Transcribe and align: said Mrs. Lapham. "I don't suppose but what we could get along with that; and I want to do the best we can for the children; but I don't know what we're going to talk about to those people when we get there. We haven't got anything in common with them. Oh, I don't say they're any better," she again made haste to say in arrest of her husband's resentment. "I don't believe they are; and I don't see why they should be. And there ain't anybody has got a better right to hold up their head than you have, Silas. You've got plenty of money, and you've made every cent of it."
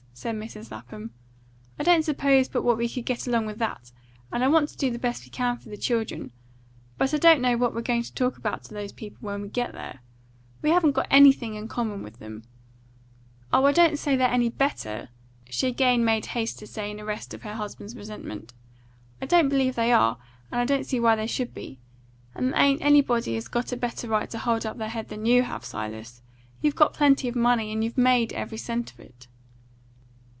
said 0.13 0.35
Mrs. 0.35 0.69
Lapham. 0.69 1.11
"I 1.79 1.83
don't 1.83 2.03
suppose 2.05 2.47
but 2.47 2.61
what 2.63 2.77
we 2.77 2.87
could 2.87 3.05
get 3.05 3.25
along 3.25 3.47
with 3.47 3.57
that; 3.57 3.91
and 4.31 4.43
I 4.43 4.49
want 4.49 4.69
to 4.69 4.77
do 4.77 4.91
the 4.91 4.99
best 4.99 5.23
we 5.25 5.31
can 5.31 5.57
for 5.57 5.69
the 5.69 5.77
children; 5.77 6.31
but 6.99 7.11
I 7.11 7.17
don't 7.17 7.41
know 7.41 7.57
what 7.57 7.73
we're 7.73 7.81
going 7.81 8.03
to 8.03 8.13
talk 8.13 8.37
about 8.37 8.63
to 8.65 8.73
those 8.75 8.91
people 8.91 9.17
when 9.21 9.41
we 9.41 9.47
get 9.47 9.71
there. 9.71 10.01
We 10.61 10.69
haven't 10.69 10.91
got 10.91 11.07
anything 11.09 11.55
in 11.55 11.67
common 11.67 12.03
with 12.03 12.19
them. 12.19 12.43
Oh, 13.51 13.63
I 13.65 13.71
don't 13.71 13.97
say 13.97 14.15
they're 14.15 14.29
any 14.29 14.49
better," 14.49 15.09
she 15.49 15.65
again 15.69 16.05
made 16.05 16.27
haste 16.27 16.59
to 16.59 16.67
say 16.67 16.91
in 16.91 16.99
arrest 16.99 17.33
of 17.33 17.41
her 17.41 17.55
husband's 17.55 17.95
resentment. 17.95 18.53
"I 19.21 19.25
don't 19.25 19.49
believe 19.49 19.73
they 19.73 19.91
are; 19.91 20.19
and 20.51 20.61
I 20.61 20.65
don't 20.65 20.85
see 20.85 20.99
why 20.99 21.15
they 21.15 21.25
should 21.25 21.51
be. 21.53 21.79
And 22.35 22.53
there 22.53 22.59
ain't 22.61 22.81
anybody 22.81 23.33
has 23.35 23.47
got 23.47 23.71
a 23.71 23.77
better 23.77 24.07
right 24.07 24.29
to 24.29 24.37
hold 24.37 24.67
up 24.67 24.77
their 24.77 24.89
head 24.89 25.07
than 25.07 25.25
you 25.25 25.43
have, 25.43 25.65
Silas. 25.65 26.21
You've 26.61 26.75
got 26.75 26.93
plenty 26.93 27.27
of 27.27 27.35
money, 27.35 27.71
and 27.71 27.83
you've 27.83 27.97
made 27.97 28.33
every 28.33 28.57
cent 28.59 28.91
of 28.91 28.99
it." 28.99 29.25